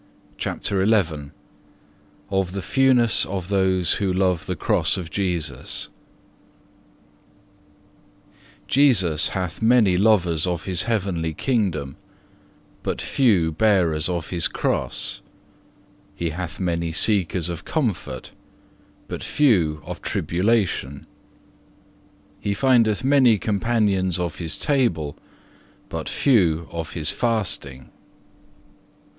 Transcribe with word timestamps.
10. 0.39 0.39
CHAPTER 0.61 0.83
XI 0.83 1.29
Of 2.31 2.53
the 2.53 2.63
fewness 2.63 3.23
of 3.23 3.49
those 3.49 3.93
who 4.01 4.11
love 4.11 4.47
the 4.47 4.55
Cross 4.55 4.97
of 4.97 5.11
Jesus 5.11 5.89
Jesus 8.67 9.27
hath 9.37 9.61
many 9.61 9.97
lovers 9.97 10.47
of 10.47 10.63
His 10.63 10.85
heavenly 10.89 11.35
kingdom, 11.35 11.97
but 12.81 12.99
few 12.99 13.51
bearers 13.51 14.09
of 14.09 14.31
His 14.31 14.47
Cross. 14.47 15.21
He 16.15 16.31
hath 16.31 16.59
many 16.59 16.91
seekers 16.91 17.47
of 17.47 17.63
comfort, 17.63 18.31
but 19.07 19.23
few 19.23 19.83
of 19.85 20.01
tribulation. 20.01 21.05
He 22.39 22.55
findeth 22.55 23.03
many 23.03 23.37
companions 23.37 24.17
of 24.17 24.37
His 24.37 24.57
table, 24.57 25.15
but 25.89 26.09
few 26.09 26.67
of 26.71 26.93
His 26.93 27.11
fasting. 27.11 27.91